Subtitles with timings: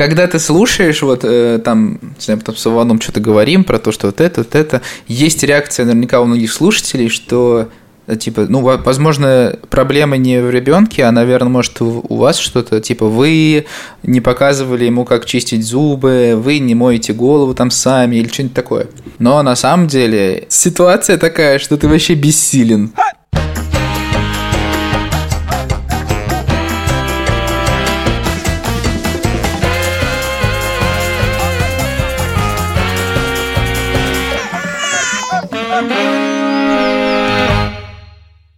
[0.00, 4.06] когда ты слушаешь, вот э, там, не знаю, с Иваном что-то говорим про то, что
[4.06, 7.68] вот это, вот это, есть реакция наверняка у многих слушателей, что
[8.06, 13.08] э, типа, ну, возможно, проблема не в ребенке, а, наверное, может, у вас что-то, типа,
[13.08, 13.66] вы
[14.02, 18.86] не показывали ему, как чистить зубы, вы не моете голову там сами или что-нибудь такое.
[19.18, 22.94] Но на самом деле ситуация такая, что ты вообще бессилен.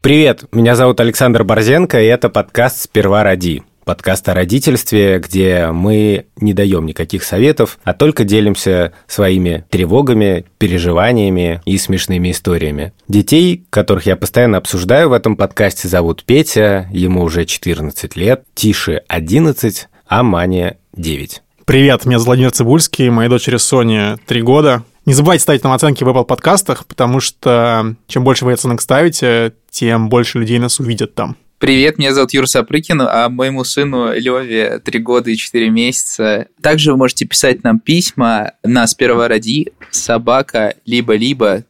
[0.03, 3.63] Привет, меня зовут Александр Борзенко, и это подкаст «Сперва роди».
[3.85, 11.63] Подкаст о родительстве, где мы не даем никаких советов, а только делимся своими тревогами, переживаниями
[11.67, 12.93] и смешными историями.
[13.07, 19.05] Детей, которых я постоянно обсуждаю в этом подкасте, зовут Петя, ему уже 14 лет, Тише
[19.07, 21.43] 11, а Мане 9.
[21.65, 24.83] Привет, меня зовут Владимир Цибульский, моей дочери Соне 3 года.
[25.05, 29.53] Не забывайте ставить нам оценки в Apple подкастах, потому что чем больше вы оценок ставите,
[29.73, 31.37] тем больше людей нас увидят там.
[31.59, 36.49] Привет, меня зовут Юра Сапрыкин, а моему сыну Леве 3 года и 4 месяца.
[36.61, 41.65] Также вы можете писать нам письма на сперва ради собака либо-либо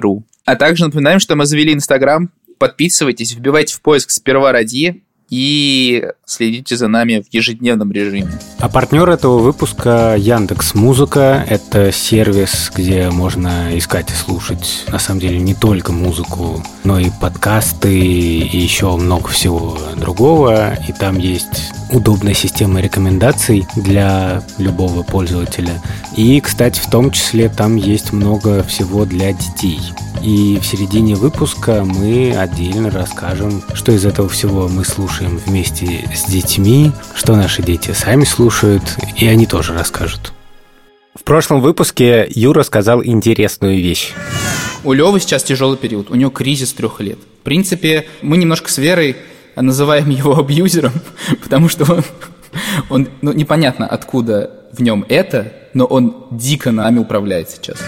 [0.00, 0.24] ру.
[0.44, 2.30] А также напоминаем, что мы завели Инстаграм.
[2.58, 8.38] Подписывайтесь, вбивайте в поиск сперва ради и следите за нами в ежедневном режиме.
[8.58, 11.42] А партнер этого выпуска Яндекс Музыка.
[11.48, 17.08] Это сервис, где можно искать и слушать, на самом деле, не только музыку, но и
[17.18, 20.74] подкасты, и еще много всего другого.
[20.86, 25.80] И там есть удобная система рекомендаций для любого пользователя.
[26.14, 29.80] И, кстати, в том числе там есть много всего для детей.
[30.22, 36.30] И в середине выпуска мы отдельно расскажем, что из этого всего мы слушаем вместе с
[36.30, 38.82] детьми, что наши дети сами слушают,
[39.16, 40.32] и они тоже расскажут.
[41.14, 44.12] В прошлом выпуске Юра сказал интересную вещь.
[44.84, 47.18] У Левы сейчас тяжелый период, у него кризис трех лет.
[47.40, 49.16] В принципе, мы немножко с Верой
[49.56, 50.92] называем его абьюзером,
[51.42, 52.04] потому что он,
[52.88, 57.78] он ну, непонятно откуда в нем это, но он дико нами управляет сейчас.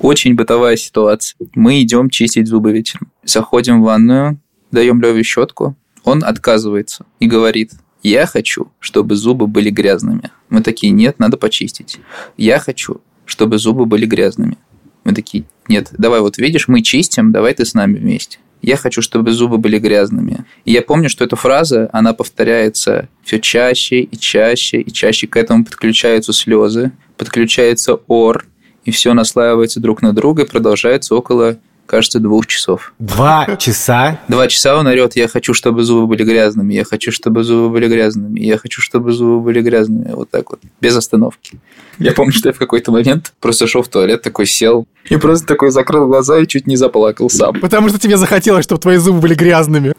[0.00, 1.36] Очень бытовая ситуация.
[1.54, 3.10] Мы идем чистить зубы вечером.
[3.24, 4.40] Заходим в ванную,
[4.72, 5.76] даем Леве щетку.
[6.04, 10.30] Он отказывается и говорит, я хочу, чтобы зубы были грязными.
[10.50, 12.00] Мы такие, нет, надо почистить.
[12.36, 14.58] Я хочу, чтобы зубы были грязными.
[15.04, 18.38] Мы такие, нет, давай вот видишь, мы чистим, давай ты с нами вместе.
[18.60, 20.44] Я хочу, чтобы зубы были грязными.
[20.64, 25.26] И я помню, что эта фраза, она повторяется все чаще и чаще и чаще.
[25.26, 28.46] К этому подключаются слезы, подключается ор,
[28.84, 32.92] и все наслаивается друг на друга и продолжается около кажется, двух часов.
[32.98, 34.20] Два часа?
[34.28, 37.88] Два часа он орет, я хочу, чтобы зубы были грязными, я хочу, чтобы зубы были
[37.88, 40.12] грязными, я хочу, чтобы зубы были грязными.
[40.12, 41.58] Вот так вот, без остановки.
[41.98, 45.46] Я помню, что я в какой-то момент просто шел в туалет, такой сел, и просто
[45.46, 47.60] такой закрыл глаза и чуть не заплакал сам.
[47.60, 49.94] Потому что тебе захотелось, чтобы твои зубы были грязными.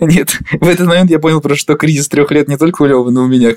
[0.00, 3.12] Нет, в этот момент я понял просто, что кризис трех лет не только у Лёвы,
[3.12, 3.54] но и у меня.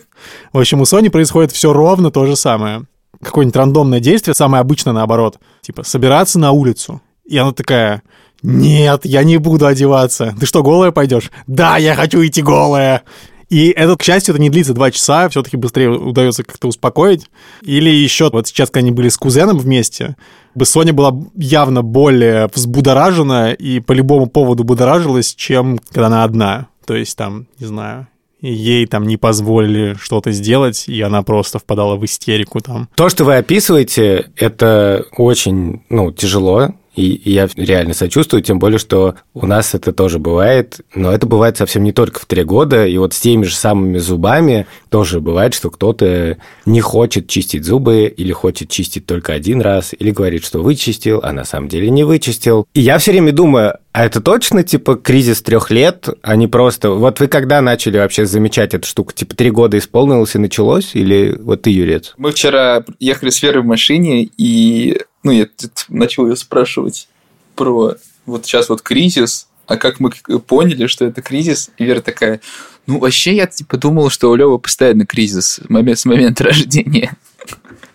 [0.53, 2.85] В общем, у Сони происходит все ровно то же самое
[3.23, 7.01] какое-нибудь рандомное действие, самое обычное наоборот, типа собираться на улицу.
[7.25, 8.03] И она такая,
[8.41, 10.35] нет, я не буду одеваться.
[10.39, 11.31] Ты что, голая пойдешь?
[11.47, 13.03] Да, я хочу идти голая.
[13.50, 17.29] И это, к счастью, это не длится два часа, все-таки быстрее удается как-то успокоить.
[17.61, 20.16] Или еще, вот сейчас, когда они были с кузеном вместе,
[20.56, 26.67] бы Соня была явно более взбудоражена и по любому поводу будоражилась, чем когда она одна.
[26.85, 28.07] То есть там, не знаю,
[28.41, 32.90] ей там не позволили что-то сделать, и она просто впадала в истерику там.
[32.95, 39.16] То, что вы описываете, это очень, ну, тяжело, и я реально сочувствую, тем более, что
[39.34, 42.98] у нас это тоже бывает, но это бывает совсем не только в три года, и
[42.98, 48.32] вот с теми же самыми зубами тоже бывает, что кто-то не хочет чистить зубы или
[48.32, 52.68] хочет чистить только один раз, или говорит, что вычистил, а на самом деле не вычистил.
[52.74, 56.90] И я все время думаю, а это точно, типа, кризис трех лет, а не просто...
[56.90, 59.14] Вот вы когда начали вообще замечать эту штуку?
[59.14, 60.96] Типа, три года исполнилось и началось?
[60.96, 62.16] Или вот ты, Юрец?
[62.17, 65.47] Мы вчера ехали с Верой в машине, и ну, я
[65.90, 67.08] начал ее спрашивать
[67.55, 70.11] про вот сейчас вот кризис, а как мы
[70.46, 72.41] поняли, что это кризис, и Вера такая,
[72.85, 77.16] ну, вообще я типа думал, что у Лёвы постоянно кризис с момента, рождения.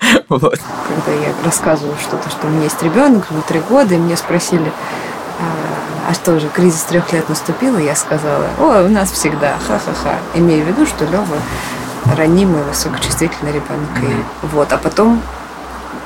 [0.28, 0.60] Вот.
[0.86, 4.72] Когда я рассказываю что-то, что у меня есть ребенок, ему три года, и мне спросили,
[5.40, 9.58] а, а что же, кризис трех лет наступил, и я сказала, о, у нас всегда,
[9.58, 11.38] ха-ха-ха, имея в виду, что Лёва
[12.16, 13.90] ранимый, высокочувствительный ребенок.
[14.02, 15.20] И вот, а потом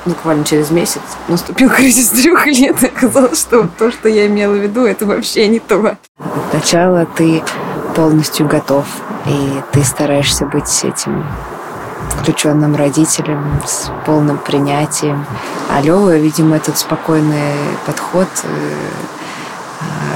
[0.05, 4.57] буквально через месяц наступил кризис трех лет, и оказалось, что то, что я имела в
[4.61, 5.97] виду, это вообще не то.
[6.51, 7.43] Сначала ты
[7.95, 8.85] полностью готов,
[9.25, 11.25] и ты стараешься быть этим
[12.21, 15.25] включенным родителям, с полным принятием.
[15.69, 17.55] А Лева, видимо, этот спокойный
[17.85, 18.75] подход э,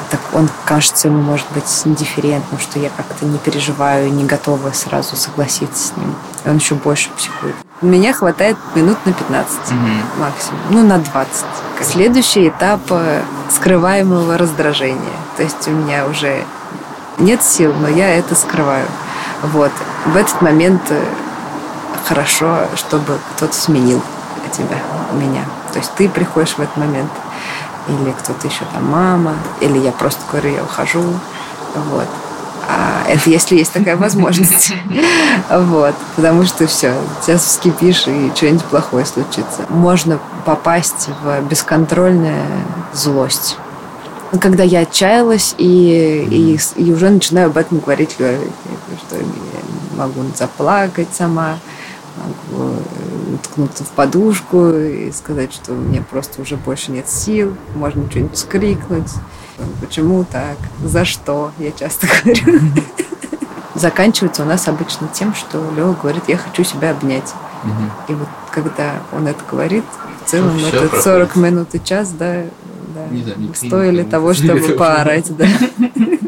[0.10, 5.16] так он кажется ему, может быть, индифферентным, что я как-то не переживаю, не готова сразу
[5.16, 6.16] согласиться с ним.
[6.46, 7.56] И он еще больше психует.
[7.82, 9.78] Меня хватает минут на 15 угу.
[10.20, 11.46] максимум, ну на 20.
[11.82, 13.22] Следующий этап э,
[13.52, 15.00] скрываемого раздражения.
[15.36, 16.44] То есть у меня уже
[17.20, 18.88] нет сил, но я это скрываю.
[19.44, 19.72] Вот.
[20.06, 21.04] В этот момент э,
[22.08, 24.02] хорошо, чтобы кто-то сменил
[24.52, 24.78] тебя,
[25.14, 25.44] меня.
[25.74, 27.12] То есть ты приходишь в этот момент
[27.88, 31.04] или кто-то еще там мама, или я просто говорю, я ухожу,
[31.76, 32.08] вот.
[32.68, 34.74] А это если есть такая возможность.
[35.50, 35.94] Вот.
[36.16, 39.62] Потому что все, сейчас вскипишь, и что-нибудь плохое случится.
[39.70, 42.44] Можно попасть в бесконтрольную
[42.92, 43.56] злость.
[44.42, 48.50] Когда я отчаялась и, и, и уже начинаю об этом говорить Леве,
[49.08, 49.24] что я
[49.96, 51.60] могу заплакать сама,
[52.18, 52.74] могу
[53.38, 59.12] уткнуться в подушку и сказать, что мне просто уже больше нет сил, можно что-нибудь скрикнуть.
[59.82, 60.58] Почему так?
[60.84, 61.52] За что?
[61.58, 62.60] Я часто говорю.
[63.76, 67.34] Заканчивается у нас обычно тем, что Лева говорит, я хочу себя обнять.
[68.08, 69.84] И вот когда он это говорит,
[70.26, 72.44] в целом ну, это 40 минут и час, да,
[72.96, 75.48] да не стоили того, чтобы поорать, да.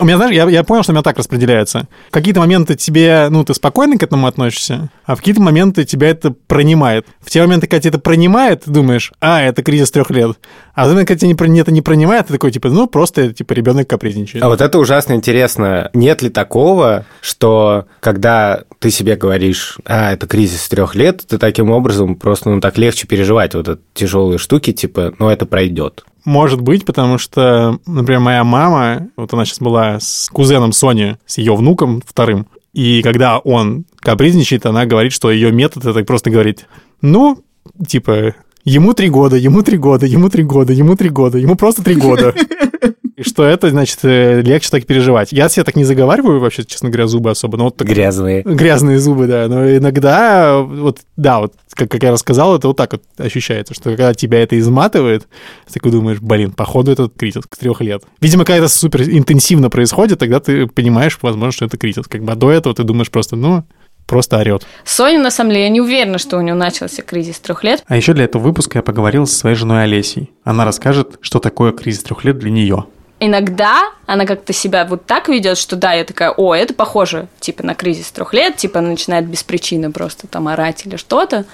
[0.00, 1.88] У меня, знаешь, я, я понял, что у меня так распределяется.
[2.08, 6.08] В какие-то моменты тебе, ну, ты спокойно к этому относишься, а в какие-то моменты тебя
[6.10, 7.06] это пронимает.
[7.20, 10.38] В те моменты, когда тебя это пронимает, ты думаешь, а, это кризис трех лет.
[10.74, 13.88] А в когда тебя не, это не пронимает, ты такой, типа, ну, просто, типа, ребенок
[13.88, 14.44] капризничает.
[14.44, 15.90] А вот это ужасно интересно.
[15.94, 21.70] Нет ли такого, что когда ты себе говоришь, а, это кризис трех лет, ты таким
[21.70, 26.04] образом просто, ну, так легче переживать вот эти тяжелые штуки, типа, ну, это пройдет.
[26.24, 31.38] Может быть, потому что, например, моя мама, вот она сейчас была с кузеном Сони, с
[31.38, 36.66] ее внуком вторым, и когда он капризничает, она говорит, что ее метод это просто говорить,
[37.00, 37.42] ну,
[37.86, 38.34] типа,
[38.64, 41.94] ему три года, ему три года, ему три года, ему три года, ему просто три
[41.94, 42.34] года.
[43.18, 45.32] И что это, значит, э, легче так переживать.
[45.32, 47.58] Я себе так не заговариваю вообще, честно говоря, зубы особо.
[47.58, 48.42] Но вот так, грязные.
[48.42, 49.48] Грязные зубы, да.
[49.48, 53.90] Но иногда, вот, да, вот, как, как я рассказал, это вот так вот ощущается, что
[53.90, 55.26] когда тебя это изматывает,
[55.66, 58.04] ты такой думаешь, блин, походу этот кризис к трех лет.
[58.20, 62.06] Видимо, когда это супер интенсивно происходит, тогда ты понимаешь, возможно, что это кризис.
[62.06, 63.64] Как бы а до этого ты думаешь просто, ну,
[64.06, 64.64] просто орет.
[64.84, 67.82] Соня, на самом деле, я не уверена, что у нее начался кризис трех лет.
[67.88, 70.30] А еще для этого выпуска я поговорил со своей женой Олесей.
[70.44, 72.86] Она расскажет, что такое кризис трех лет для нее
[73.20, 77.64] иногда она как-то себя вот так ведет, что да, я такая, о, это похоже, типа,
[77.64, 81.44] на кризис трех лет, типа, она начинает без причины просто там орать или что-то.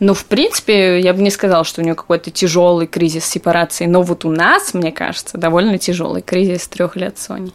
[0.00, 3.86] Но, в принципе, я бы не сказала, что у нее какой-то тяжелый кризис сепарации.
[3.86, 7.52] Но вот у нас, мне кажется, довольно тяжелый кризис трех лет Сони.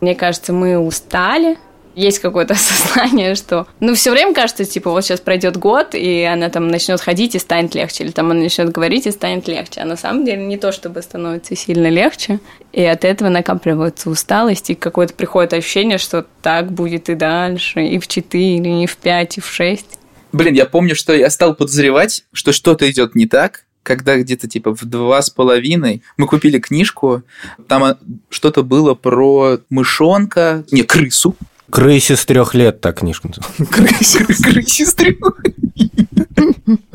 [0.00, 1.58] Мне кажется, мы устали,
[1.94, 3.66] есть какое-то осознание, что...
[3.80, 7.38] Ну, все время кажется, типа, вот сейчас пройдет год, и она там начнет ходить и
[7.38, 9.80] станет легче, или там она начнет говорить и станет легче.
[9.80, 12.40] А на самом деле не то, чтобы становится сильно легче,
[12.72, 17.98] и от этого накапливается усталость, и какое-то приходит ощущение, что так будет и дальше, и
[17.98, 19.86] в 4, и в 5, и в 6.
[20.32, 24.74] Блин, я помню, что я стал подозревать, что что-то идет не так, когда где-то типа
[24.74, 27.22] в два с половиной мы купили книжку,
[27.66, 27.96] там
[28.28, 31.34] что-то было про мышонка, не, крысу,
[31.70, 33.28] Крыси с трех лет так книжка
[33.70, 35.20] Крыси с трех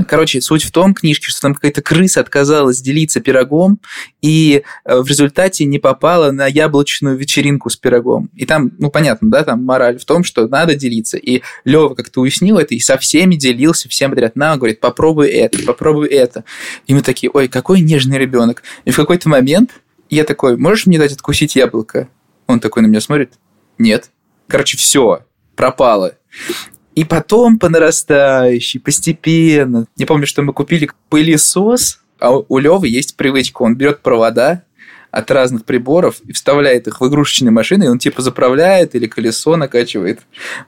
[0.07, 3.79] Короче, суть в том книжке, что там какая-то крыса отказалась делиться пирогом
[4.21, 8.29] и э, в результате не попала на яблочную вечеринку с пирогом.
[8.35, 11.17] И там, ну, понятно, да, там мораль в том, что надо делиться.
[11.17, 14.35] И Лева как-то уяснил это и со всеми делился, всем подряд.
[14.35, 16.43] На, говорит, попробуй это, попробуй это.
[16.87, 18.63] И мы такие, ой, какой нежный ребенок.
[18.85, 19.71] И в какой-то момент
[20.09, 22.07] я такой, можешь мне дать откусить яблоко?
[22.47, 23.33] Он такой на меня смотрит,
[23.77, 24.11] нет.
[24.47, 25.21] Короче, все,
[25.55, 26.13] пропало.
[26.95, 29.85] И потом по нарастающей, постепенно.
[29.97, 33.63] Не помню, что мы купили пылесос, а у Левы есть привычка.
[33.63, 34.63] Он берет провода
[35.11, 39.55] от разных приборов и вставляет их в игрушечные машины, и он типа заправляет или колесо
[39.55, 40.21] накачивает.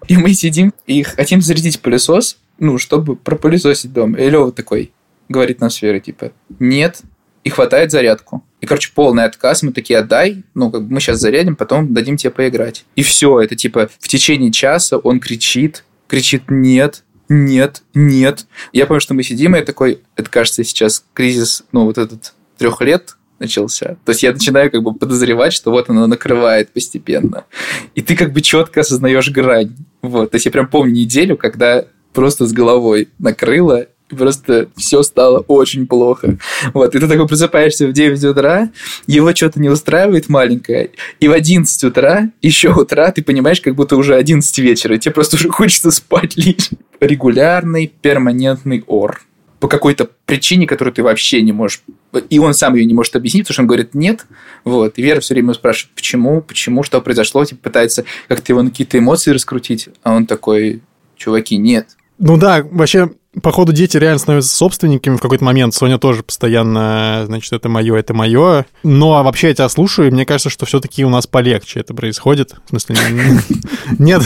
[0.08, 4.16] И мы сидим и хотим зарядить пылесос, ну, чтобы пропылесосить дом.
[4.16, 4.94] И Лева такой
[5.30, 7.02] говорит нам сферы, типа, нет,
[7.48, 8.44] и хватает зарядку.
[8.60, 9.64] И, короче, полный отказ.
[9.64, 12.84] Мы такие, отдай, ну, как бы мы сейчас зарядим, потом дадим тебе поиграть.
[12.98, 18.48] И все, это типа в течение часа он кричит, кричит «нет», нет, нет.
[18.74, 22.34] Я помню, что мы сидим, и я такой, это кажется сейчас кризис, ну, вот этот
[22.58, 23.96] трех лет начался.
[24.04, 27.46] То есть я начинаю как бы подозревать, что вот оно накрывает постепенно.
[27.96, 29.74] И ты как бы четко осознаешь грань.
[30.02, 30.32] Вот.
[30.32, 35.40] То есть я прям помню неделю, когда просто с головой накрыло, и просто все стало
[35.40, 36.38] очень плохо.
[36.74, 38.70] Вот, и ты такой просыпаешься в 9 утра,
[39.06, 43.96] его что-то не устраивает маленькое, и в 11 утра, еще утра, ты понимаешь, как будто
[43.96, 46.70] уже 11 вечера, и тебе просто уже хочется спать лишь.
[47.00, 49.22] Регулярный перманентный ор
[49.60, 51.82] по какой-то причине, которую ты вообще не можешь...
[52.30, 54.26] И он сам ее не может объяснить, потому что он говорит «нет».
[54.64, 54.98] Вот.
[54.98, 59.00] И Вера все время спрашивает, почему, почему, что произошло, типа пытается как-то его на какие-то
[59.00, 59.90] эмоции раскрутить.
[60.04, 60.82] А он такой,
[61.16, 61.90] чуваки, нет.
[62.20, 65.74] Ну да, вообще, походу, дети реально становятся собственниками в какой-то момент.
[65.74, 68.66] Соня тоже постоянно, значит, это мое, это мое.
[68.84, 72.56] Но вообще я тебя слушаю, и мне кажется, что все-таки у нас полегче это происходит.
[72.66, 72.98] В смысле,
[74.00, 74.24] нет,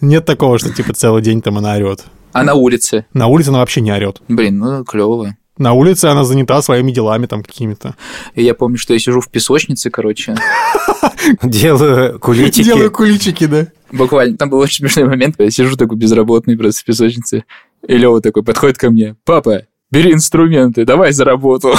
[0.00, 2.04] нет такого, что типа целый день там она орет.
[2.32, 3.06] А на улице?
[3.12, 4.20] На улице она вообще не орет.
[4.28, 5.36] Блин, ну клево.
[5.56, 7.94] На улице она занята своими делами там какими-то.
[8.34, 10.34] Я помню, что я сижу в песочнице, короче.
[11.44, 12.64] Делаю куличики.
[12.64, 13.68] Делаю куличики, да.
[13.92, 14.36] Буквально.
[14.36, 15.36] Там был очень смешной момент.
[15.38, 17.44] Я сижу такой безработный просто в песочнице.
[17.86, 19.16] И Лева такой подходит ко мне.
[19.24, 21.74] Папа, бери инструменты, давай за работу.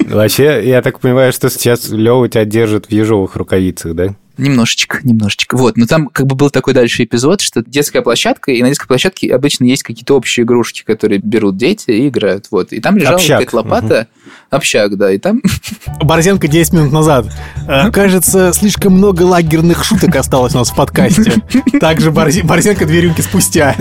[0.00, 4.14] Вообще, я так понимаю, что сейчас Лева тебя держит в ежовых рукавицах, да?
[4.36, 5.56] Немножечко, немножечко.
[5.56, 8.88] Вот, но там как бы был такой дальше эпизод, что детская площадка, и на детской
[8.88, 12.46] площадке обычно есть какие-то общие игрушки, которые берут дети и играют.
[12.50, 13.38] Вот, и там лежала Общак.
[13.40, 14.56] какая-то лопата, угу.
[14.56, 15.40] общак, да, и там...
[16.00, 17.26] Борзенко 10 минут назад.
[17.68, 21.34] Э, Кажется, слишком много лагерных шуток осталось у нас в подкасте.
[21.80, 23.76] Также Борзе- Борзенко две рюмки спустя.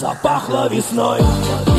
[0.00, 1.20] Запахло весной.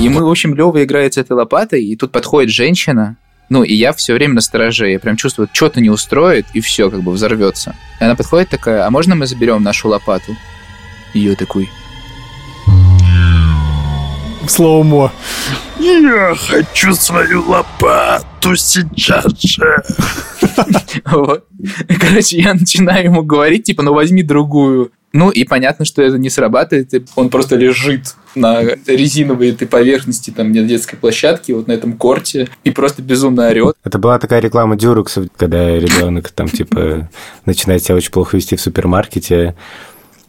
[0.01, 3.18] И мы, в общем, Лева играет с этой лопатой, и тут подходит женщина,
[3.50, 6.89] ну, и я все время на стороже, я прям чувствую, что-то не устроит, и все,
[6.89, 7.75] как бы взорвется.
[8.00, 10.36] И она подходит такая, а можно мы заберем нашу лопату?
[11.13, 11.70] Ее такой,
[14.50, 15.12] Слоумо.
[15.77, 19.84] Я хочу свою лопату сейчас же.
[21.06, 21.46] Вот.
[22.00, 24.91] Короче, я начинаю ему говорить, типа, ну возьми другую.
[25.11, 26.93] Ну, и понятно, что это не срабатывает.
[26.93, 31.93] и Он просто лежит на резиновой этой поверхности там где детской площадке, вот на этом
[31.93, 33.75] корте, и просто безумно орет.
[33.83, 37.09] Это была такая реклама Дюрексов, когда ребенок там типа
[37.45, 39.55] начинает себя очень плохо вести в супермаркете,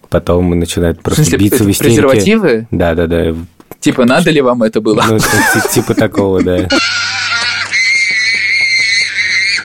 [0.08, 1.84] потом начинает В просто смысле, биться в истерике.
[2.02, 2.66] презервативы?
[2.70, 3.34] Да, да, да.
[3.80, 5.04] Типа, надо ли вам это было?
[5.08, 6.68] Ну, ти- типа такого, да.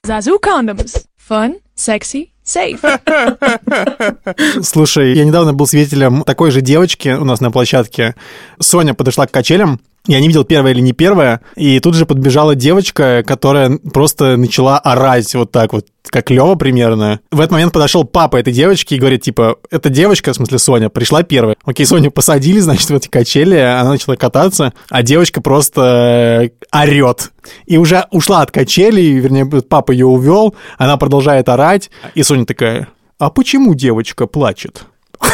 [0.05, 1.05] Zazu condoms.
[1.29, 2.79] Fun, sexy, safe.
[4.63, 8.15] Слушай, я недавно был свидетелем такой же девочки у нас на площадке.
[8.59, 12.55] Соня подошла к качелям, я не видел, первая или не первая, и тут же подбежала
[12.55, 17.19] девочка, которая просто начала орать вот так вот, как Лева примерно.
[17.31, 20.89] В этот момент подошел папа этой девочки и говорит, типа, эта девочка, в смысле Соня,
[20.89, 21.55] пришла первая.
[21.65, 27.31] Окей, Соню посадили, значит, в эти качели, она начала кататься, а девочка просто э, орет.
[27.65, 32.89] И уже ушла от качелей, вернее, папа ее увел, она продолжает орать, и Соня такая,
[33.17, 34.85] а почему девочка плачет?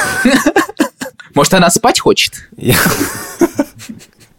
[1.34, 2.34] Может, она спать хочет?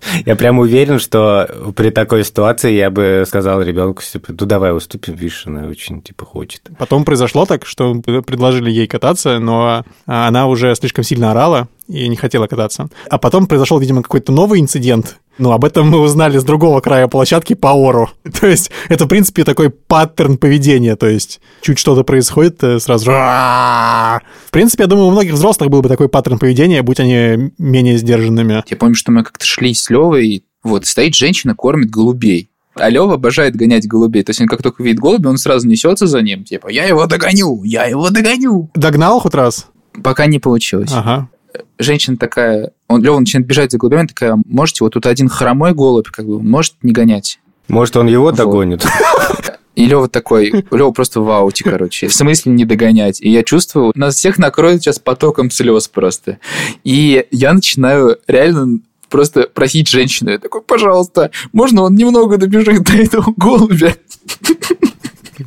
[0.26, 0.36] Я...
[0.36, 5.46] Прям уверен, что при такой ситуации я бы сказал ребенку, типа, ну давай уступим, видишь,
[5.46, 6.62] она очень типа хочет.
[6.78, 12.16] Потом произошло так, что предложили ей кататься, но она уже слишком сильно орала и не
[12.16, 12.88] хотела кататься.
[13.08, 15.18] А потом произошел, видимо, какой-то новый инцидент.
[15.38, 18.10] Ну, об этом мы узнали с другого края площадки по ору.
[18.40, 20.96] То есть это, в принципе, такой паттерн поведения.
[20.96, 23.10] То есть чуть что-то происходит, э, сразу...
[23.10, 24.20] В
[24.50, 28.62] принципе, я думаю, у многих взрослых был бы такой паттерн поведения, будь они менее сдержанными.
[28.66, 32.50] Я помню, что мы как-то шли с Левой, вот, стоит женщина, кормит голубей.
[32.74, 34.22] А Лева обожает гонять голубей.
[34.22, 36.44] То есть он как только видит голубя, он сразу несется за ним.
[36.44, 38.70] Типа, я его догоню, я его догоню.
[38.74, 39.66] Догнал хоть раз?
[40.02, 40.90] Пока не получилось.
[40.92, 41.28] Ага.
[41.78, 46.08] Женщина такая, он, Лева начинает бежать за голубями, такая, можете, вот тут один хромой голубь,
[46.08, 47.38] как бы, может не гонять.
[47.68, 48.36] Может, он его Вот.
[48.36, 48.84] догонит?
[49.74, 52.06] И Лева такой, Лева просто в ауте, короче.
[52.06, 53.22] В смысле не догонять?
[53.22, 56.38] И я чувствую, нас всех накроет сейчас потоком слез просто.
[56.84, 60.30] И я начинаю реально просто просить женщину.
[60.30, 63.94] Я такой, пожалуйста, можно он немного добежит до этого голубя?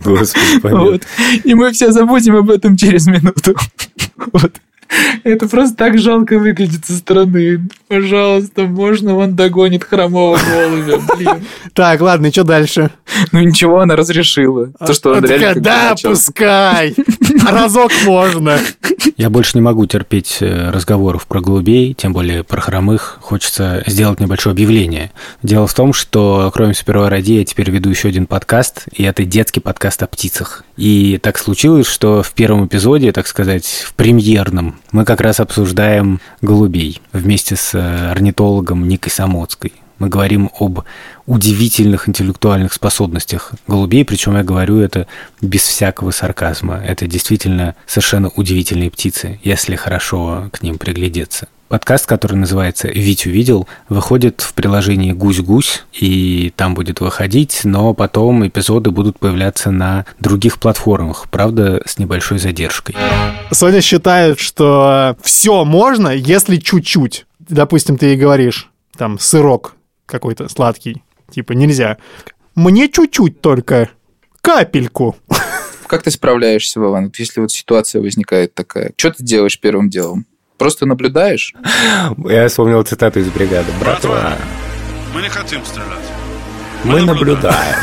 [0.03, 0.61] Господи.
[0.63, 1.03] Вот.
[1.43, 3.55] И мы все забудем об этом через минуту.
[4.31, 4.53] Вот.
[5.23, 7.67] Это просто так жалко выглядит со стороны.
[7.87, 11.45] Пожалуйста, можно он догонит хромого голубя, блин.
[11.73, 12.91] Так, ладно, и что дальше?
[13.31, 14.67] Ну ничего, она разрешила.
[14.85, 16.95] То, что он Она реально да, пускай.
[17.47, 18.59] Разок можно.
[19.17, 23.17] Я больше не могу терпеть э, разговоров про голубей, тем более про хромых.
[23.21, 25.11] Хочется сделать небольшое объявление.
[25.43, 29.23] Дело в том, что кроме Суперовой Ради я теперь веду еще один подкаст, и это
[29.23, 30.63] детский подкаст о птицах.
[30.77, 36.19] И так случилось, что в первом эпизоде, так сказать, в премьерном, мы как раз обсуждаем
[36.41, 39.73] голубей вместе с э, орнитологом Никой Самоцкой.
[39.99, 40.81] Мы говорим об
[41.25, 45.07] удивительных интеллектуальных способностях голубей, причем я говорю это
[45.41, 46.81] без всякого сарказма.
[46.85, 51.47] Это действительно совершенно удивительные птицы, если хорошо к ним приглядеться.
[51.67, 58.47] Подкаст, который называется «Вить увидел», выходит в приложении «Гусь-гусь», и там будет выходить, но потом
[58.47, 62.95] эпизоды будут появляться на других платформах, правда, с небольшой задержкой.
[63.51, 67.25] Соня считает, что все можно, если чуть-чуть.
[67.39, 69.75] Допустим, ты ей говоришь, там, сырок
[70.05, 71.97] какой-то сладкий, типа, нельзя.
[72.55, 73.89] Мне чуть-чуть только,
[74.41, 75.15] капельку.
[75.87, 78.91] Как ты справляешься, Вован, если вот ситуация возникает такая?
[78.97, 80.25] Что ты делаешь первым делом?
[80.57, 81.53] Просто наблюдаешь?
[82.29, 83.71] Я вспомнил цитату из бригады.
[83.79, 84.33] Братва,
[85.13, 85.99] Мы не хотим стрелять.
[86.83, 87.75] мы наблюдаем.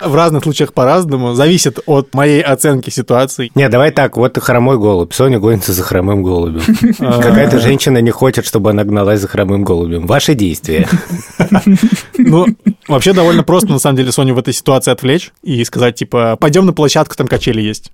[0.00, 1.34] В разных случаях по-разному.
[1.34, 3.50] Зависит от моей оценки ситуации.
[3.54, 5.12] Не, давай так, вот хромой голубь.
[5.12, 6.62] Соня гонится за хромым голубем.
[6.98, 10.06] Какая-то женщина не хочет, чтобы она гналась за хромым голубем.
[10.06, 10.88] Ваши действия.
[12.18, 12.46] Ну,
[12.88, 16.66] вообще довольно просто, на самом деле, Соню в этой ситуации отвлечь и сказать, типа, пойдем
[16.66, 17.92] на площадку, там качели есть.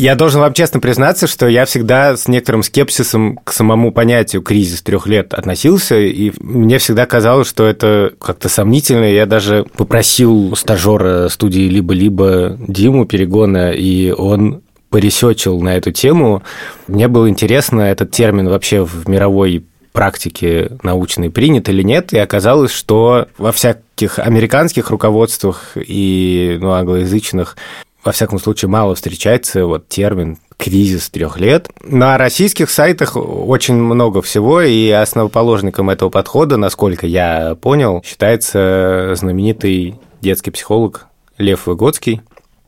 [0.00, 4.80] Я должен вам честно признаться, что я всегда с некоторым скепсисом к самому понятию кризис
[4.80, 9.04] трех лет относился, и мне всегда казалось, что это как-то сомнительно.
[9.04, 16.44] Я даже попросил стажера студии «Либо-либо» Диму Перегона, и он поресечил на эту тему.
[16.86, 22.72] Мне было интересно, этот термин вообще в мировой практике научной принят или нет, и оказалось,
[22.72, 27.58] что во всяких американских руководствах и ну, англоязычных
[28.04, 31.70] во всяком случае, мало встречается вот термин кризис трех лет.
[31.82, 39.98] На российских сайтах очень много всего, и основоположником этого подхода, насколько я понял, считается знаменитый
[40.20, 41.06] детский психолог
[41.38, 42.20] Лев Выгодский.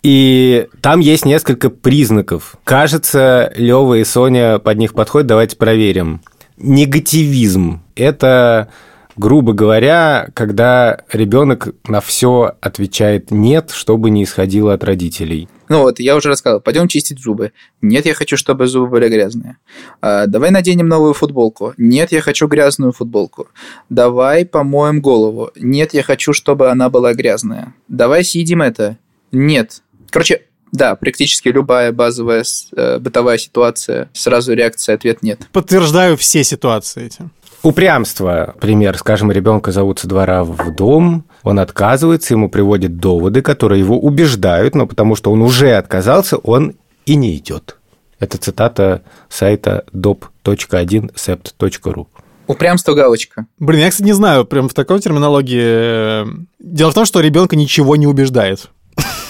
[0.02, 2.56] И там есть несколько признаков.
[2.64, 5.28] Кажется, Лева и Соня под них подходят.
[5.28, 6.22] Давайте проверим.
[6.56, 8.68] Негативизм– это
[9.16, 15.48] грубо говоря, когда ребенок на все отвечает нет, чтобы не исходило от родителей.
[15.68, 17.52] Ну вот, я уже рассказал, пойдем чистить зубы.
[17.80, 19.56] Нет, я хочу, чтобы зубы были грязные.
[20.00, 21.72] А, давай наденем новую футболку.
[21.78, 23.48] Нет, я хочу грязную футболку.
[23.88, 25.50] Давай помоем голову.
[25.56, 27.74] Нет, я хочу, чтобы она была грязная.
[27.88, 28.98] Давай съедим это.
[29.30, 29.82] Нет.
[30.10, 30.42] Короче,
[30.72, 32.44] да, практически любая базовая
[32.76, 35.40] э, бытовая ситуация, сразу реакция, ответ нет.
[35.52, 37.30] Подтверждаю все ситуации эти.
[37.62, 38.54] Упрямство.
[38.60, 43.98] Пример, скажем, ребенка зовут со двора в дом, он отказывается, ему приводят доводы, которые его
[43.98, 46.74] убеждают, но потому что он уже отказался, он
[47.06, 47.76] и не идет.
[48.18, 52.06] Это цитата сайта dop.1sept.ru.
[52.46, 53.46] Упрямство галочка.
[53.58, 56.24] Блин, я, кстати, не знаю, прям в такой терминологии.
[56.60, 58.70] Дело в том, что ребенка ничего не убеждает.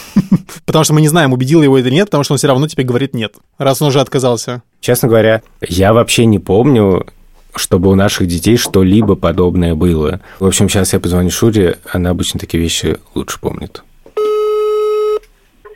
[0.67, 2.85] Потому что мы не знаем, убедил его или нет, потому что он все равно тебе
[2.85, 4.63] говорит нет, раз он уже отказался.
[4.81, 7.07] Честно говоря, я вообще не помню,
[7.55, 10.21] чтобы у наших детей что-либо подобное было.
[10.41, 13.83] В общем, сейчас я позвоню Шуре, она обычно такие вещи лучше помнит.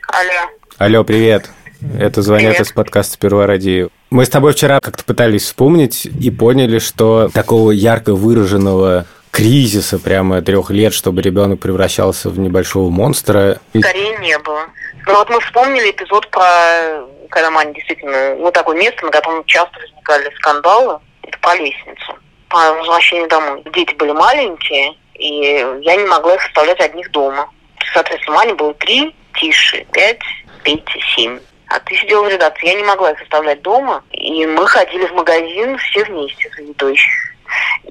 [0.07, 0.49] Алло.
[0.77, 1.49] Алло, привет.
[1.97, 2.67] Это звонят Привет.
[2.67, 3.89] из подкаста «Сперва ради».
[4.09, 10.41] Мы с тобой вчера как-то пытались вспомнить и поняли, что такого ярко выраженного кризиса прямо
[10.41, 13.59] трех лет, чтобы ребенок превращался в небольшого монстра.
[13.77, 14.61] Скорее не было.
[15.05, 19.79] Ну вот мы вспомнили эпизод про, когда Маня действительно, ну такое место, на котором часто
[19.79, 20.99] возникали скандалы,
[21.41, 22.13] по лестнице,
[22.49, 23.63] по возвращению домой.
[23.73, 27.49] Дети были маленькие, и я не могла их оставлять одних дома.
[27.93, 30.21] Соответственно, Мане было три, Тише пять,
[30.63, 31.39] Пете семь.
[31.69, 32.67] А ты сидела в редакции.
[32.67, 34.03] Я не могла их оставлять дома.
[34.11, 36.97] И мы ходили в магазин все вместе с едой.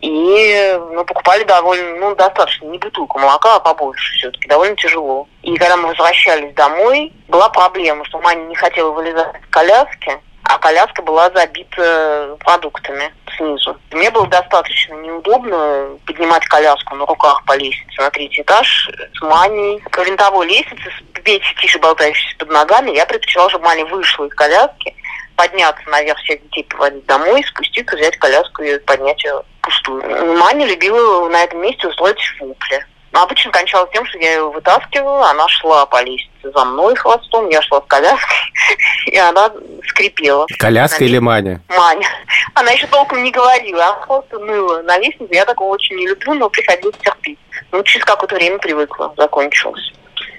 [0.02, 5.26] И ну, покупали довольно, ну, достаточно, не бутылку молока, а побольше все-таки, довольно тяжело.
[5.42, 10.58] И когда мы возвращались домой, была проблема, что Маня не хотела вылезать из коляски, а
[10.58, 13.76] коляска была забита продуктами снизу.
[13.90, 19.82] Мне было достаточно неудобно поднимать коляску на руках по лестнице на третий этаж с Маней.
[19.90, 24.34] По винтовой лестнице с Петей тише болтающейся под ногами я предпочитала, чтобы Маня вышла из
[24.34, 24.94] коляски,
[25.34, 30.36] подняться наверх всех детей, поводить домой, спуститься, взять коляску и поднять ее пустую.
[30.38, 32.86] Маня любила на этом месте устроить вопли.
[33.16, 37.48] Но обычно кончалось тем, что я ее вытаскивала, она шла по лестнице за мной хвостом,
[37.48, 38.52] я шла с коляской,
[39.06, 39.50] и она
[39.96, 40.46] скрипела.
[40.58, 41.60] Коляска или Маня?
[41.68, 42.08] Маня.
[42.54, 45.34] Она еще толком не говорила, она просто ныла на лестнице.
[45.34, 47.38] Я такого очень не люблю, но приходилось терпеть.
[47.72, 49.92] Ну, через какое-то время привыкла, закончилось.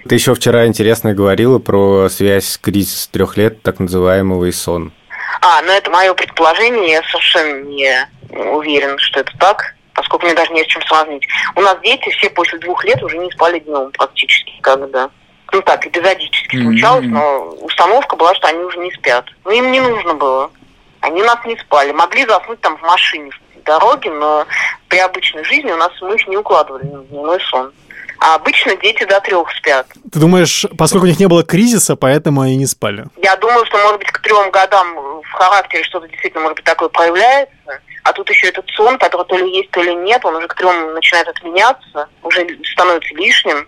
[0.08, 4.94] Ты еще вчера интересно говорила про связь кризис трех лет, так называемого, и сон.
[5.42, 10.52] А, ну это мое предположение, я совершенно не уверен, что это так, поскольку мне даже
[10.54, 11.28] не с чем сравнить.
[11.56, 15.10] У нас дети все после двух лет уже не спали днем практически, когда.
[15.52, 19.26] Ну так, эпизодически случалось, но установка была, что они уже не спят.
[19.46, 20.52] Ну им не нужно было.
[21.02, 21.92] Они нас не спали.
[21.92, 24.46] Могли заснуть там в машине в дороге, но
[24.90, 27.72] при обычной жизни у нас мы их не укладывали на дневной сон.
[28.20, 29.88] А обычно дети до трех спят.
[30.12, 33.06] Ты думаешь, поскольку у них не было кризиса, поэтому они не спали?
[33.22, 36.90] Я думаю, что, может быть, к трем годам в характере что-то действительно, может быть, такое
[36.90, 37.54] проявляется.
[38.04, 40.56] А тут еще этот сон, который то ли есть, то ли нет, он уже к
[40.56, 43.68] трем начинает отменяться, уже становится лишним.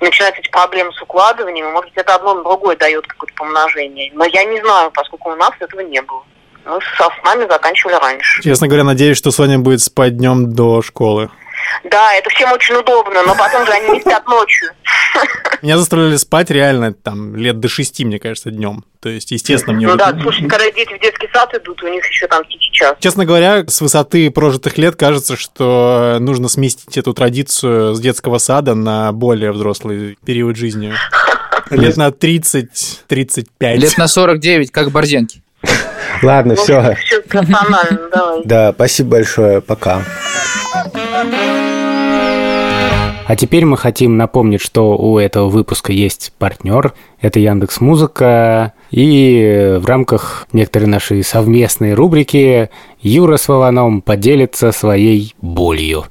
[0.00, 4.10] Начинаются эти проблемы с укладыванием, может быть, это одно на другое дает какое-то помножение.
[4.14, 6.22] Но я не знаю, поскольку у нас этого не было.
[6.64, 8.42] Мы со снами заканчивали раньше.
[8.42, 11.30] Честно говоря, надеюсь, что Соня будет спать днем до школы.
[11.90, 14.70] Да, это всем очень удобно, но потом же они не спят ночью.
[15.62, 18.84] Меня заставляли спать реально там лет до шести, мне кажется, днем.
[19.00, 19.86] То есть, естественно, мне...
[19.86, 22.96] Ну уже- да, слушай, когда дети в детский сад идут, у них еще там сейчас.
[23.00, 28.74] Честно говоря, с высоты прожитых лет кажется, что нужно сместить эту традицию с детского сада
[28.74, 30.92] на более взрослый период жизни.
[31.70, 33.46] Лет на 30-35.
[33.76, 35.42] Лет на 49, как Борзенки.
[36.22, 36.96] Ладно, все.
[37.04, 38.42] Все персонально, давай.
[38.44, 39.60] Да, спасибо большое.
[39.60, 40.02] Пока.
[43.26, 46.92] А теперь мы хотим напомнить, что у этого выпуска есть партнер.
[47.20, 48.74] Это Яндекс Музыка.
[48.90, 52.68] И в рамках некоторой нашей совместной рубрики
[53.00, 56.04] Юра с Вованом поделится своей болью.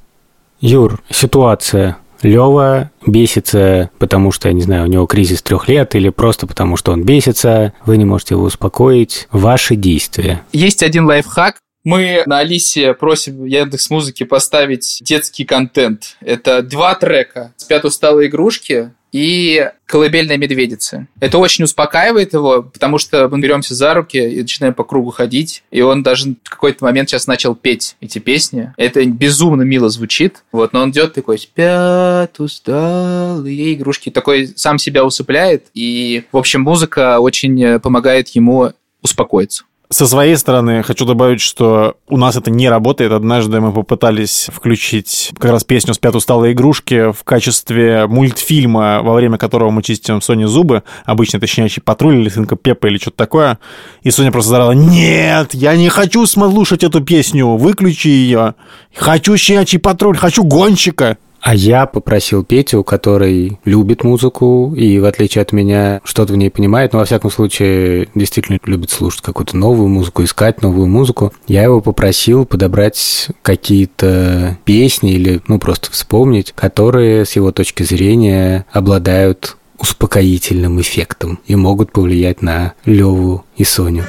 [0.60, 1.98] Юр, ситуация.
[2.24, 6.78] Лева бесится, потому что, я не знаю, у него кризис трех лет, или просто потому,
[6.78, 7.74] что он бесится.
[7.86, 9.28] Вы не можете его успокоить.
[9.32, 10.42] Ваши действия.
[10.54, 11.63] Есть один лайфхак.
[11.84, 16.16] Мы на Алисе просим Яндекс Музыки поставить детский контент.
[16.22, 17.54] Это два трека.
[17.58, 21.08] «Спят усталые игрушки» и «Колыбельная медведица».
[21.20, 25.64] Это очень успокаивает его, потому что мы беремся за руки и начинаем по кругу ходить.
[25.72, 28.74] И он даже в какой-то момент сейчас начал петь эти песни.
[28.78, 30.44] Это безумно мило звучит.
[30.54, 34.10] Вот, но он идет такой «Спят усталые игрушки».
[34.10, 35.66] Такой сам себя усыпляет.
[35.74, 39.66] И, в общем, музыка очень помогает ему успокоиться.
[39.90, 43.12] Со своей стороны хочу добавить, что у нас это не работает.
[43.12, 49.38] Однажды мы попытались включить как раз песню «Спят усталые игрушки» в качестве мультфильма, во время
[49.38, 50.82] которого мы чистим Соне зубы.
[51.06, 53.60] Обычно это «Щенячий патруль» или «Сынка Пеппа» или что-то такое.
[54.02, 58.56] И Соня просто заорала «Нет, я не хочу слушать эту песню, выключи ее.
[58.96, 61.18] Хочу «Щенячий патруль», хочу «Гонщика».
[61.44, 66.50] А я попросил Петю, который любит музыку и, в отличие от меня, что-то в ней
[66.50, 71.34] понимает, но, во всяком случае, действительно любит слушать какую-то новую музыку, искать новую музыку.
[71.46, 78.66] Я его попросил подобрать какие-то песни или, ну, просто вспомнить, которые, с его точки зрения,
[78.72, 84.06] обладают успокоительным эффектом и могут повлиять на Леву и Соню.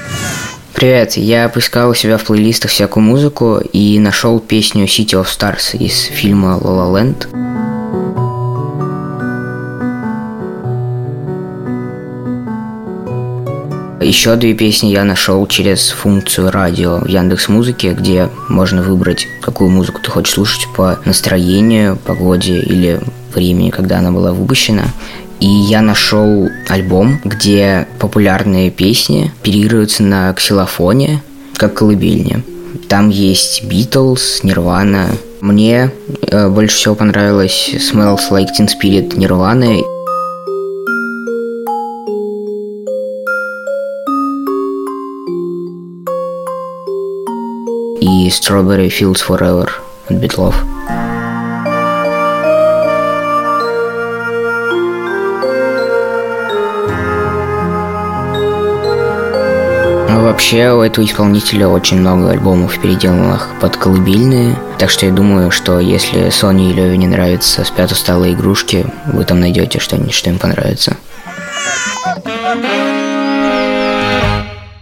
[0.75, 5.77] Привет, я поискал у себя в плейлистах всякую музыку и нашел песню City of Stars
[5.79, 7.29] из фильма La La Land.
[14.05, 19.71] Еще две песни я нашел через функцию радио в Яндекс Музыке, где можно выбрать, какую
[19.71, 23.01] музыку ты хочешь слушать по настроению, погоде или
[23.33, 24.87] времени, когда она была выпущена.
[25.41, 31.23] И я нашел альбом, где популярные песни переигрываются на ксилофоне,
[31.57, 32.43] как колыбельня.
[32.89, 35.17] Там есть Beatles, Nirvana.
[35.41, 35.91] Мне
[36.23, 39.83] э, больше всего понравилось Smells Like Teen Spirit Nirvana.
[48.01, 49.69] И Strawberry Fields Forever
[50.09, 50.55] от Битлов.
[60.35, 64.59] Вообще у этого исполнителя очень много альбомов, переделанных под колыбельные.
[64.81, 69.25] Так что я думаю, что если Соне и Леве не нравятся «Спят усталые игрушки», вы
[69.25, 70.97] там найдете что-нибудь, что им понравится.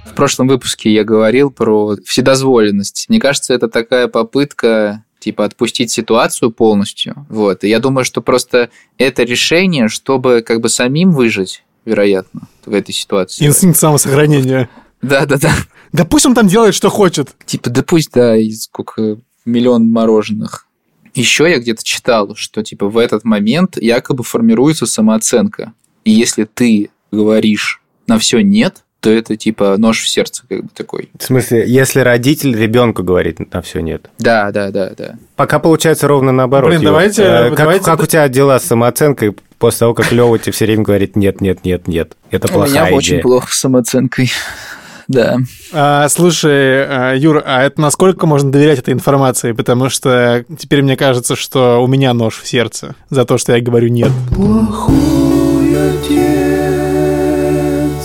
[0.07, 3.05] В прошлом выпуске я говорил про вседозволенность.
[3.11, 7.27] Мне кажется, это такая попытка типа отпустить ситуацию полностью.
[7.29, 7.63] Вот.
[7.63, 12.93] И я думаю, что просто это решение, чтобы как бы самим выжить, вероятно, в этой
[12.93, 13.45] ситуации.
[13.45, 14.71] Инстинкт самосохранения.
[15.03, 15.53] Да-да-да.
[15.93, 17.31] Да пусть он там делает, что хочет.
[17.45, 20.67] Типа, да пусть, да, и сколько миллион мороженых.
[21.15, 25.73] Еще я где-то читал, что типа в этот момент якобы формируется самооценка.
[26.05, 30.69] И если ты говоришь на все нет, то это типа нож в сердце, как бы
[30.73, 31.11] такой.
[31.19, 34.09] В смысле, если родитель ребенку говорит на все нет.
[34.19, 35.17] Да, да, да, да.
[35.37, 36.71] Пока получается ровно наоборот.
[36.71, 40.39] Блин, давайте- Э, как, давайте- как у тебя дела с самооценкой после того, как Лева
[40.39, 42.17] тебе все время говорит нет, нет, нет, нет.
[42.31, 43.23] Это У меня плохая очень идея.
[43.23, 44.31] плохо с самооценкой.
[45.09, 45.39] Да.
[45.73, 49.53] А, слушай, а, Юр, а это насколько можно доверять этой информации?
[49.53, 53.61] Потому что теперь мне кажется, что у меня нож в сердце за то, что я
[53.61, 54.11] говорю нет.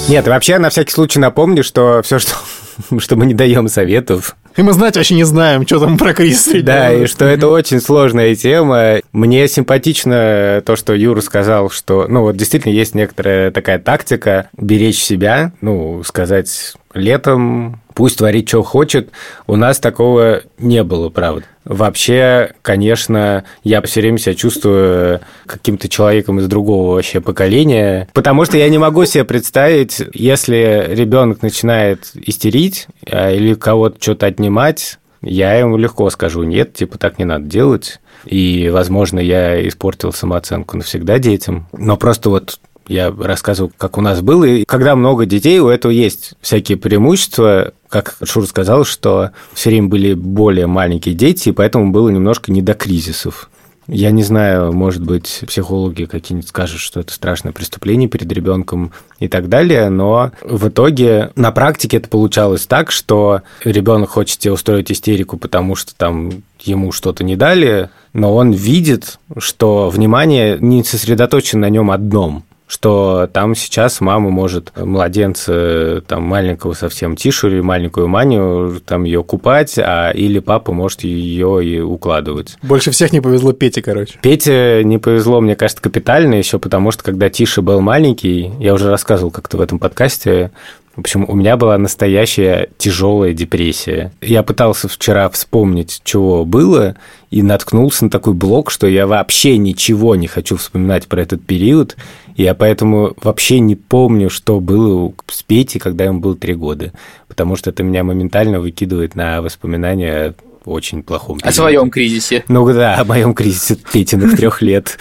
[0.10, 2.34] Нет, вообще на всякий случай напомню, что все, что
[3.00, 4.36] что мы не даем советов.
[4.56, 7.48] И мы, знаете, вообще не знаем, что там про кризис среднего Да, и что это
[7.48, 9.02] очень сложная тема.
[9.12, 14.98] Мне симпатично то, что Юра сказал, что, ну, вот действительно есть некоторая такая тактика беречь
[14.98, 19.10] себя, ну, сказать летом, пусть творит, что хочет.
[19.48, 21.44] У нас такого не было, правда.
[21.64, 28.58] Вообще, конечно, я все время себя чувствую каким-то человеком из другого вообще поколения, потому что
[28.58, 35.56] я не могу себе представить, если ребенок начинает истерить а, или кого-то что-то отнимать, я
[35.56, 38.00] ему легко скажу, нет, типа так не надо делать.
[38.26, 41.68] И, возможно, я испортил самооценку навсегда детям.
[41.72, 44.44] Но просто вот я рассказываю, как у нас было.
[44.46, 47.74] И когда много детей, у этого есть всякие преимущества.
[47.90, 52.62] Как Шур сказал, что все время были более маленькие дети, и поэтому было немножко не
[52.62, 53.50] до кризисов.
[53.88, 59.30] Я не знаю, может быть, психологи какие-нибудь скажут, что это страшное преступление перед ребенком и
[59.30, 64.92] так далее, но в итоге на практике это получалось так, что ребенок хочет тебе устроить
[64.92, 71.62] истерику, потому что там ему что-то не дали, но он видит, что внимание не сосредоточено
[71.62, 78.08] на нем одном что там сейчас мама может младенца там маленького совсем тишу или маленькую
[78.08, 82.58] маню там ее купать, а или папа может ее и укладывать.
[82.62, 84.20] Больше всех не повезло Пете, короче.
[84.22, 88.90] Пете не повезло, мне кажется, капитально еще, потому что когда Тиша был маленький, я уже
[88.90, 90.52] рассказывал как-то в этом подкасте,
[90.98, 94.12] в общем, у меня была настоящая тяжелая депрессия.
[94.20, 96.96] Я пытался вчера вспомнить, чего было,
[97.30, 101.96] и наткнулся на такой блок, что я вообще ничего не хочу вспоминать про этот период.
[102.38, 106.94] Я поэтому вообще не помню, что было с Петей, когда ему было три года.
[107.28, 110.36] Потому что это меня моментально выкидывает на воспоминания о
[110.70, 111.56] очень плохом О периоде.
[111.56, 112.44] своем кризисе.
[112.48, 114.98] Ну да, о моем кризисе Петиных трех лет.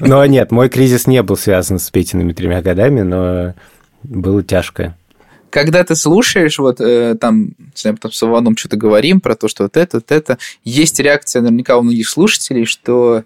[0.00, 3.54] Но нет, мой кризис не был связан с Петиными тремя годами, но
[4.02, 4.96] было тяжко.
[5.50, 9.46] когда ты слушаешь, вот э, там, не знаю, там с Иваном что-то говорим про то,
[9.48, 13.24] что вот это, вот это, есть реакция наверняка у многих слушателей, что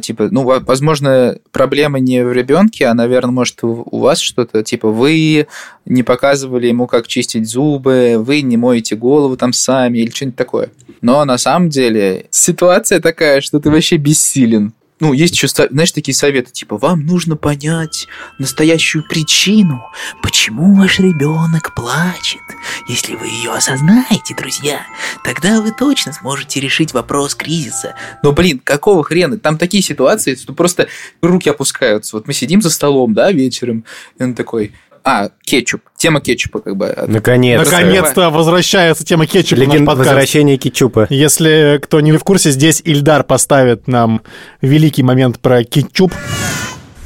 [0.00, 4.88] типа, ну, во- возможно, проблема не в ребенке, а, наверное, может, у вас что-то, типа,
[4.88, 5.46] вы
[5.86, 10.70] не показывали ему, как чистить зубы, вы не моете голову там сами или что-нибудь такое.
[11.00, 14.72] Но на самом деле ситуация такая, что ты вообще бессилен.
[15.00, 18.08] Ну, есть еще, знаешь, такие советы, типа, вам нужно понять
[18.38, 19.82] настоящую причину,
[20.22, 22.40] почему ваш ребенок плачет.
[22.88, 24.80] Если вы ее осознаете, друзья,
[25.22, 27.94] тогда вы точно сможете решить вопрос кризиса.
[28.22, 29.38] Но, блин, какого хрена?
[29.38, 30.88] Там такие ситуации, что просто
[31.22, 32.16] руки опускаются.
[32.16, 33.84] Вот мы сидим за столом, да, вечером,
[34.18, 34.72] и он такой,
[35.08, 36.94] а, кетчуп, тема кетчупа как бы.
[37.06, 37.64] Наконец.
[37.64, 39.86] Наконец-то возвращается тема кетчупа в наш Леген...
[39.86, 40.08] подкаст.
[40.08, 41.06] Возвращение кетчупа.
[41.08, 44.20] Если кто не в курсе, здесь Ильдар поставит нам
[44.60, 46.12] великий момент про кетчуп.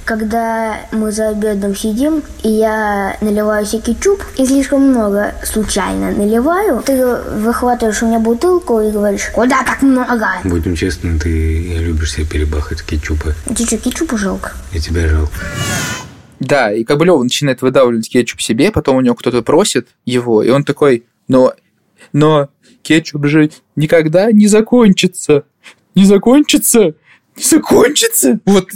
[0.05, 6.83] Когда мы за обедом сидим, и я наливаю себе кетчуп, и слишком много случайно наливаю,
[6.83, 10.27] ты выхватываешь у меня бутылку и говоришь, куда так много?
[10.43, 13.33] Будем честны, ты любишь себе перебахать кетчупа.
[13.57, 14.51] Ты что, кетчупу жалко?
[14.73, 15.39] И тебя жалко.
[16.43, 20.43] Да, и как бы Лёва начинает выдавливать кетчуп себе, потом у него кто-то просит его,
[20.43, 21.55] и он такой, но,
[22.13, 22.49] но
[22.83, 25.45] кетчуп же никогда не закончится.
[25.95, 26.95] Не закончится?
[27.37, 28.41] Не закончится?
[28.45, 28.69] Вот.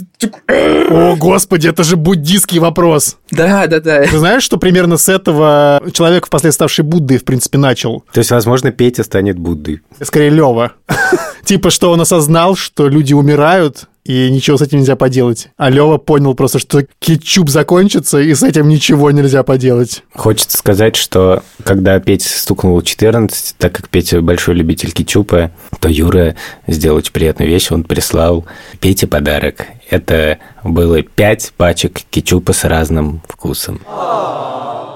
[0.47, 3.17] О, господи, это же буддийский вопрос.
[3.31, 4.03] Да, да, да.
[4.03, 8.03] Ты знаешь, что примерно с этого человек, впоследствии ставший Буддой, в принципе, начал?
[8.13, 9.81] То есть, возможно, Петя станет Буддой.
[10.01, 10.73] Скорее, Лева.
[11.43, 15.49] Типа, что он осознал, что люди умирают, и ничего с этим нельзя поделать.
[15.57, 20.03] А Лева понял просто, что кетчуп закончится, и с этим ничего нельзя поделать.
[20.15, 26.35] Хочется сказать, что когда Петя стукнул 14, так как Петя большой любитель кетчупа, то Юра
[26.67, 27.69] сделал очень приятную вещь.
[27.69, 28.45] Он прислал
[28.79, 29.67] Пете подарок.
[29.89, 33.81] Это было 5 пачек кетчупа с разным вкусом.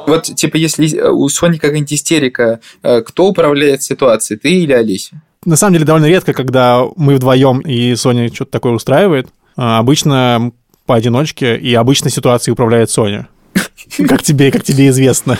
[0.07, 5.21] Вот, типа, если у Сони какая-нибудь истерика, э, кто управляет ситуацией, ты или Олеся?
[5.45, 9.27] На самом деле, довольно редко, когда мы вдвоем и Соня что-то такое устраивает.
[9.57, 10.51] А, Обычно
[10.85, 13.27] поодиночке, и обычной ситуацией управляет Соня.
[14.07, 15.37] Как тебе, как тебе известно.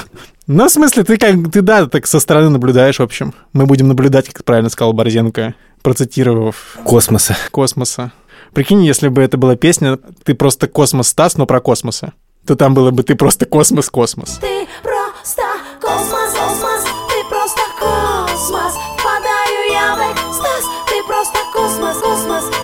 [0.47, 3.33] Ну, в смысле, ты как ты да, так со стороны наблюдаешь, в общем.
[3.53, 7.37] Мы будем наблюдать, как правильно сказал Борзенко, процитировав Космоса.
[7.51, 8.11] космоса.
[8.53, 12.13] Прикинь, если бы это была песня, ты просто космос Стас, но про космоса.
[12.45, 14.39] То там было бы ты просто космос-космос.
[14.41, 14.67] Ты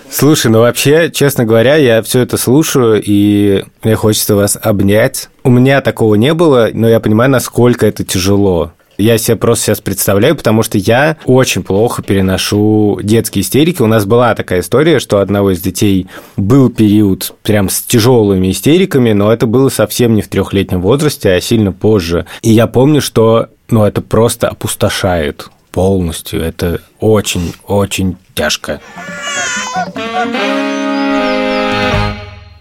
[0.09, 5.29] Слушай, ну вообще, честно говоря, я все это слушаю, и мне хочется вас обнять.
[5.43, 8.71] У меня такого не было, но я понимаю, насколько это тяжело.
[8.97, 13.83] Я себе просто сейчас представляю, потому что я очень плохо переношу детские истерики.
[13.83, 18.49] У нас была такая история, что у одного из детей был период прям с тяжелыми
[18.49, 22.25] истериками, но это было совсем не в трехлетнем возрасте, а сильно позже.
[22.41, 26.41] И я помню, что ну, это просто опустошает полностью.
[26.41, 28.81] Это очень-очень тяжко.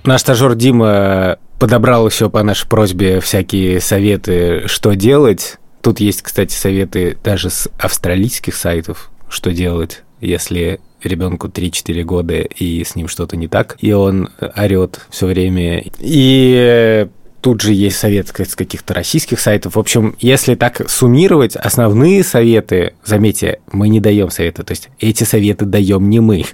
[0.05, 5.57] Наш стажер Дима подобрал еще по нашей просьбе всякие советы, что делать.
[5.81, 12.85] Тут есть, кстати, советы даже с австралийских сайтов, что делать, если ребенку 3-4 года и
[12.85, 15.83] с ним что-то не так, и он орет все время.
[16.01, 17.09] И
[17.47, 19.77] тут же есть совет с каких-то российских сайтов.
[19.77, 25.23] В общем, если так суммировать, основные советы, заметьте, мы не даем советы, то есть эти
[25.23, 26.45] советы даем не мы.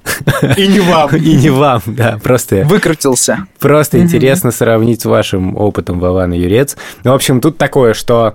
[0.58, 1.08] И не вам.
[1.16, 2.64] И не вам, да, просто...
[2.64, 3.46] Выкрутился.
[3.58, 6.76] Просто интересно сравнить с вашим опытом Вован и Юрец.
[7.04, 8.34] Ну, в общем, тут такое, что,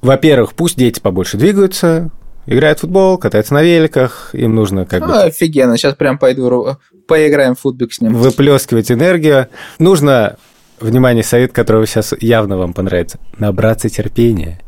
[0.00, 2.08] во-первых, пусть дети побольше двигаются,
[2.46, 5.24] играют в футбол, катаются на великах, им нужно как бы...
[5.24, 8.14] Офигенно, сейчас прям пойду поиграем в футбик с ним.
[8.14, 9.48] Выплескивать энергию.
[9.78, 10.36] Нужно
[10.80, 13.18] внимание, совет, который сейчас явно вам понравится.
[13.38, 14.60] Набраться терпения.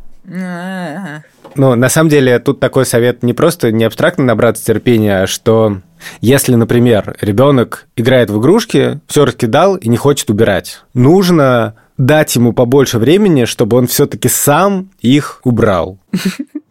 [1.55, 5.81] Ну, на самом деле, тут такой совет не просто не абстрактно набраться терпения, а что
[6.21, 12.53] если, например, ребенок играет в игрушки, все раскидал и не хочет убирать, нужно дать ему
[12.53, 15.99] побольше времени, чтобы он все-таки сам их убрал.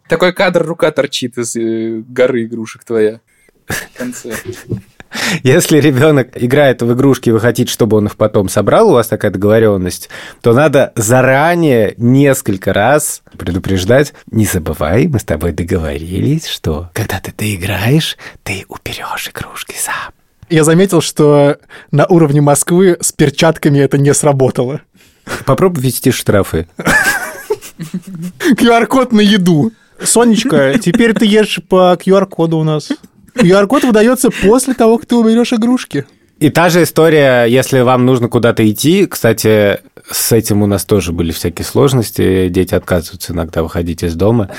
[0.09, 3.21] Такой кадр, рука торчит из э, горы игрушек твоя.
[3.67, 4.33] В конце.
[5.43, 9.07] Если ребенок играет в игрушки, и вы хотите, чтобы он их потом собрал, у вас
[9.07, 10.09] такая договоренность,
[10.41, 14.13] то надо заранее несколько раз предупреждать.
[14.31, 20.13] Не забывай, мы с тобой договорились, что когда ты доиграешь, ты уберешь игрушки сам.
[20.49, 21.57] Я заметил, что
[21.91, 24.81] на уровне Москвы с перчатками это не сработало.
[25.45, 26.67] Попробуй ввести штрафы.
[27.79, 29.71] QR-код на еду.
[30.03, 32.89] Сонечка, теперь ты ешь по QR-коду у нас.
[33.35, 36.05] QR-код выдается после того, как ты уберешь игрушки.
[36.39, 39.05] И та же история, если вам нужно куда-то идти.
[39.05, 42.49] Кстати, с этим у нас тоже были всякие сложности.
[42.49, 44.49] Дети отказываются иногда выходить из дома.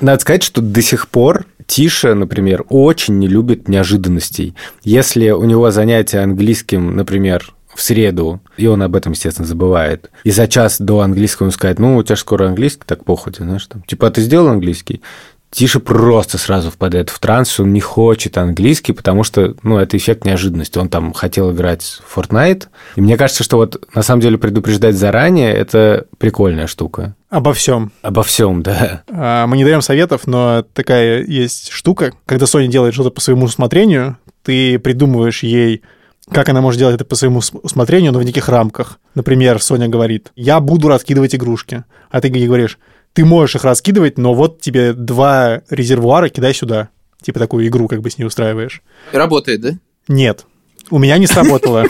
[0.00, 4.54] Надо сказать, что до сих пор Тиша, например, очень не любит неожиданностей.
[4.82, 10.10] Если у него занятие английским, например, в среду, и он об этом, естественно, забывает.
[10.24, 13.44] И за час до английского он скажет, ну, у тебя же скоро английский, так ты
[13.44, 13.82] знаешь, там.
[13.82, 15.02] Типа, а ты сделал английский?
[15.50, 20.24] Тише просто сразу впадает в транс, он не хочет английский, потому что, ну, это эффект
[20.24, 20.78] неожиданности.
[20.78, 22.64] Он там хотел играть в Fortnite.
[22.96, 27.14] И мне кажется, что вот на самом деле предупреждать заранее– это прикольная штука.
[27.30, 27.92] Обо всем.
[28.02, 29.02] Обо всем, да.
[29.08, 32.12] А, мы не даем советов, но такая есть штука.
[32.26, 35.82] Когда Соня делает что-то по своему усмотрению, ты придумываешь ей
[36.30, 38.98] как она может делать это по своему усмотрению, но в неких рамках.
[39.14, 41.84] Например, Соня говорит, я буду раскидывать игрушки.
[42.10, 42.78] А ты ей говоришь,
[43.16, 46.90] ты можешь их раскидывать, но вот тебе два резервуара, кидай сюда.
[47.22, 48.82] Типа такую игру как бы с ней устраиваешь.
[49.10, 49.70] Работает, да?
[50.06, 50.44] Нет.
[50.90, 51.86] У меня не сработало.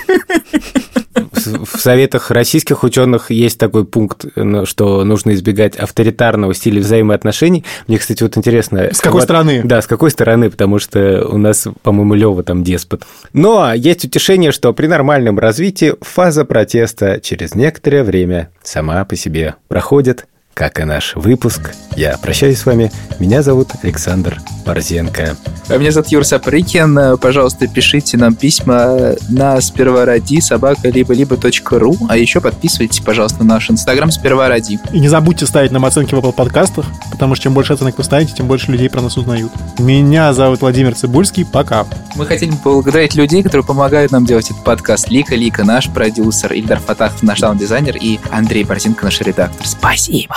[1.35, 7.65] В советах российских ученых есть такой пункт, ну, что нужно избегать авторитарного стиля взаимоотношений.
[7.89, 8.91] Мне, кстати, вот интересно...
[8.93, 9.62] С какой вот, стороны?
[9.65, 13.03] Да, с какой стороны, потому что у нас, по-моему, Лева там деспот.
[13.33, 19.57] Но есть утешение, что при нормальном развитии фаза протеста через некоторое время сама по себе
[19.69, 21.75] проходит как и наш выпуск.
[21.97, 22.90] Я прощаюсь с вами.
[23.19, 25.37] Меня зовут Александр Борзенко.
[25.69, 27.19] А меня зовут Юр Сапрыкин.
[27.19, 31.38] Пожалуйста, пишите нам письма на спервороди собака либо либо
[31.73, 31.97] ру.
[32.09, 34.79] А еще подписывайтесь, пожалуйста, на наш инстаграм спервороди.
[34.92, 38.05] И не забудьте ставить нам оценки в Apple подкастах, потому что чем больше оценок вы
[38.05, 39.53] ставите, тем больше людей про нас узнают.
[39.79, 41.45] Меня зовут Владимир Цибульский.
[41.45, 41.87] Пока.
[42.14, 45.11] Мы хотим поблагодарить людей, которые помогают нам делать этот подкаст.
[45.11, 49.66] Лика Лика, наш продюсер, Ильдар Фатахов, наш саунд-дизайнер и Андрей Борзенко, наш редактор.
[49.66, 50.35] Спасибо!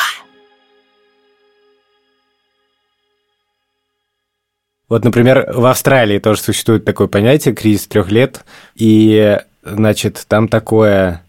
[4.89, 8.43] Вот, например, в Австралии тоже существует такое понятие кризис трех лет,
[8.75, 11.23] и, значит, там такое...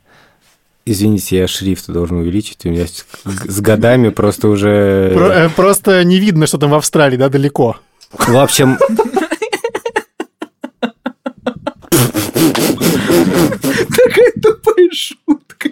[0.87, 2.87] Извините, я шрифт должен увеличить, у меня
[3.25, 5.12] с годами просто уже...
[5.14, 7.77] Про, просто не видно, что там в Австралии, да, далеко.
[8.12, 8.79] В общем...
[13.90, 15.70] Такая тупая шутка.